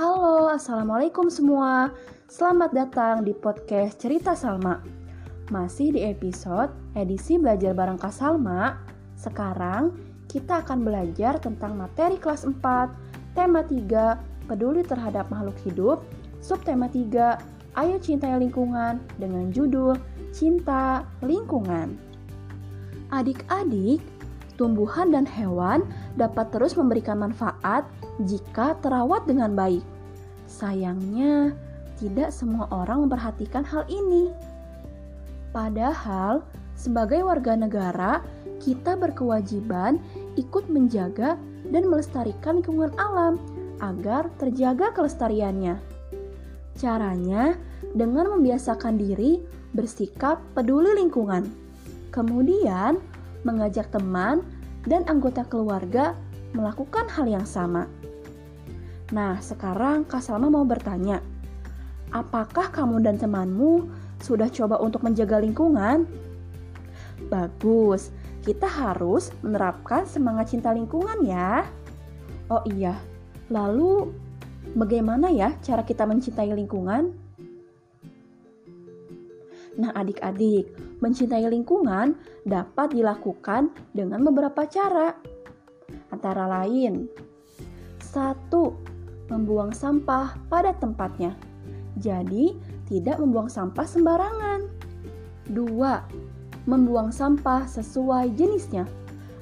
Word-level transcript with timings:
Halo, 0.00 0.48
Assalamualaikum 0.48 1.28
semua. 1.28 1.92
Selamat 2.24 2.72
datang 2.72 3.20
di 3.20 3.36
podcast 3.36 4.00
Cerita 4.00 4.32
Salma. 4.32 4.80
Masih 5.52 5.92
di 5.92 6.00
episode 6.08 6.72
edisi 6.96 7.36
belajar 7.36 7.76
bareng 7.76 8.00
Kak 8.00 8.08
Salma. 8.08 8.80
Sekarang 9.12 9.92
kita 10.24 10.64
akan 10.64 10.88
belajar 10.88 11.36
tentang 11.36 11.76
materi 11.76 12.16
kelas 12.16 12.48
4 12.48 13.36
Tema 13.36 13.60
3, 13.60 14.48
peduli 14.48 14.80
terhadap 14.88 15.28
makhluk 15.28 15.60
hidup. 15.68 16.00
Subtema 16.40 16.88
3, 16.88 17.36
ayo 17.76 18.00
cintai 18.00 18.40
lingkungan 18.40 19.04
Dengan 19.20 19.52
judul 19.52 20.00
Cinta 20.32 21.04
Lingkungan. 21.20 21.92
Adik-adik, 23.12 24.00
tumbuhan 24.60 25.08
dan 25.08 25.24
hewan 25.24 25.88
dapat 26.20 26.52
terus 26.52 26.76
memberikan 26.76 27.24
manfaat 27.24 27.88
jika 28.28 28.76
terawat 28.84 29.24
dengan 29.24 29.56
baik. 29.56 29.80
Sayangnya, 30.44 31.56
tidak 31.96 32.28
semua 32.28 32.68
orang 32.68 33.08
memperhatikan 33.08 33.64
hal 33.64 33.88
ini. 33.88 34.28
Padahal, 35.56 36.44
sebagai 36.76 37.24
warga 37.24 37.56
negara, 37.56 38.20
kita 38.60 39.00
berkewajiban 39.00 39.96
ikut 40.36 40.68
menjaga 40.68 41.40
dan 41.72 41.88
melestarikan 41.88 42.60
lingkungan 42.60 42.92
alam 43.00 43.40
agar 43.80 44.28
terjaga 44.36 44.92
kelestariannya. 44.92 45.80
Caranya 46.76 47.56
dengan 47.96 48.36
membiasakan 48.36 49.00
diri 49.00 49.40
bersikap 49.72 50.40
peduli 50.52 50.92
lingkungan. 51.00 51.48
Kemudian, 52.12 53.00
mengajak 53.44 53.88
teman 53.92 54.44
dan 54.88 55.04
anggota 55.08 55.44
keluarga 55.44 56.16
melakukan 56.56 57.06
hal 57.12 57.26
yang 57.28 57.46
sama. 57.46 57.86
Nah, 59.10 59.38
sekarang 59.42 60.06
Kak 60.06 60.22
Salma 60.22 60.46
mau 60.46 60.62
bertanya, 60.62 61.18
apakah 62.14 62.70
kamu 62.70 63.02
dan 63.02 63.18
temanmu 63.18 63.90
sudah 64.22 64.46
coba 64.50 64.78
untuk 64.78 65.02
menjaga 65.02 65.42
lingkungan? 65.42 66.06
Bagus, 67.26 68.14
kita 68.46 68.66
harus 68.66 69.34
menerapkan 69.44 70.06
semangat 70.06 70.54
cinta 70.54 70.70
lingkungan 70.72 71.26
ya. 71.26 71.66
Oh 72.50 72.62
iya, 72.66 72.96
lalu 73.50 74.10
bagaimana 74.74 75.30
ya 75.30 75.54
cara 75.62 75.82
kita 75.82 76.06
mencintai 76.06 76.50
lingkungan? 76.54 77.14
Nah, 79.80 79.96
adik-adik, 79.96 80.76
mencintai 81.00 81.48
lingkungan 81.48 82.12
dapat 82.44 82.92
dilakukan 82.92 83.72
dengan 83.96 84.20
beberapa 84.28 84.68
cara. 84.68 85.16
Antara 86.12 86.44
lain, 86.44 87.08
satu, 88.04 88.76
membuang 89.32 89.72
sampah 89.72 90.36
pada 90.52 90.76
tempatnya. 90.76 91.32
Jadi, 91.96 92.60
tidak 92.92 93.16
membuang 93.24 93.48
sampah 93.48 93.88
sembarangan. 93.88 94.68
Dua, 95.48 96.04
membuang 96.68 97.08
sampah 97.08 97.64
sesuai 97.64 98.36
jenisnya 98.36 98.84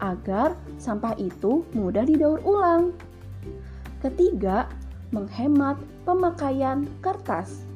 agar 0.00 0.56
sampah 0.80 1.12
itu 1.20 1.62
mudah 1.76 2.08
didaur 2.08 2.40
ulang. 2.42 2.96
Ketiga, 4.00 4.66
menghemat 5.12 5.76
pemakaian 6.08 6.88
kertas. 7.04 7.68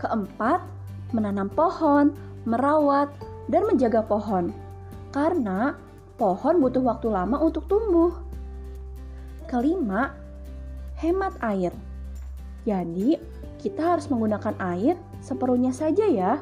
Keempat, 0.00 0.64
menanam 1.10 1.50
pohon, 1.52 2.14
merawat, 2.46 3.10
dan 3.50 3.66
menjaga 3.66 4.02
pohon. 4.06 4.54
Karena 5.10 5.74
pohon 6.16 6.62
butuh 6.62 6.82
waktu 6.84 7.10
lama 7.10 7.40
untuk 7.42 7.66
tumbuh. 7.66 8.14
Kelima, 9.50 10.14
hemat 11.02 11.34
air. 11.42 11.74
Jadi, 12.62 13.18
kita 13.58 13.96
harus 13.96 14.06
menggunakan 14.08 14.54
air 14.60 14.94
seperlunya 15.20 15.74
saja 15.74 16.06
ya, 16.06 16.38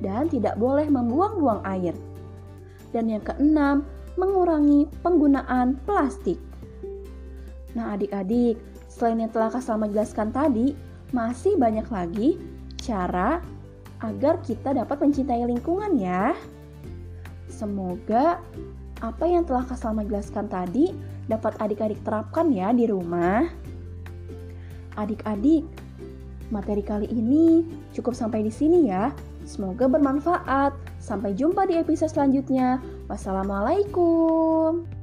dan 0.00 0.26
tidak 0.30 0.56
boleh 0.56 0.88
membuang-buang 0.88 1.62
air. 1.66 1.94
Dan 2.90 3.12
yang 3.12 3.22
keenam, 3.22 3.84
mengurangi 4.18 4.90
penggunaan 5.04 5.78
plastik. 5.86 6.40
Nah, 7.76 7.94
adik-adik, 7.94 8.58
selain 8.90 9.22
yang 9.22 9.30
telah 9.30 9.52
Kak 9.52 9.62
Salma 9.62 9.86
jelaskan 9.86 10.34
tadi, 10.34 10.74
masih 11.14 11.54
banyak 11.54 11.86
lagi 11.92 12.40
cara 12.80 13.38
agar 14.02 14.38
kita 14.42 14.74
dapat 14.74 14.96
mencintai 15.02 15.42
lingkungan 15.46 15.98
ya. 15.98 16.34
Semoga 17.50 18.38
apa 18.98 19.24
yang 19.26 19.46
telah 19.46 19.62
Kak 19.66 19.78
Salma 19.78 20.02
jelaskan 20.06 20.46
tadi 20.50 20.94
dapat 21.30 21.54
adik-adik 21.62 22.02
terapkan 22.02 22.50
ya 22.50 22.70
di 22.74 22.86
rumah. 22.86 23.46
Adik-adik, 24.98 25.62
materi 26.50 26.82
kali 26.82 27.06
ini 27.06 27.62
cukup 27.94 28.14
sampai 28.14 28.42
di 28.42 28.50
sini 28.50 28.90
ya. 28.90 29.14
Semoga 29.48 29.88
bermanfaat. 29.88 30.76
Sampai 30.98 31.32
jumpa 31.32 31.64
di 31.64 31.78
episode 31.78 32.12
selanjutnya. 32.12 32.82
Wassalamualaikum. 33.08 34.97